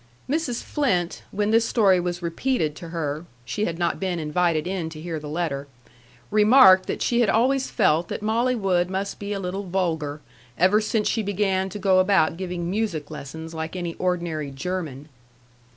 Mrs. 0.27 0.63
Flynt, 0.63 1.21
when 1.29 1.51
this 1.51 1.63
story 1.69 1.99
was 1.99 2.23
repeated 2.23 2.75
to 2.77 2.89
her 2.89 3.25
(she 3.45 3.65
had 3.65 3.77
not 3.77 3.99
been 3.99 4.17
invited 4.17 4.65
in 4.65 4.89
to 4.89 4.99
hear 4.99 5.19
the 5.19 5.29
letter), 5.29 5.67
remarked 6.31 6.87
that 6.87 7.03
she 7.03 7.19
had 7.21 7.29
always 7.29 7.69
felt 7.69 8.07
that 8.07 8.23
Molly 8.23 8.55
Wood 8.55 8.89
must 8.89 9.19
be 9.19 9.31
a 9.31 9.39
little 9.39 9.61
vulgar, 9.65 10.19
ever 10.57 10.81
since 10.81 11.07
she 11.07 11.21
began 11.21 11.69
to 11.69 11.77
go 11.77 11.99
about 11.99 12.35
giving 12.35 12.67
music 12.67 13.11
lessons 13.11 13.53
like 13.53 13.75
any 13.75 13.93
ordinary 13.99 14.49
German. 14.49 15.07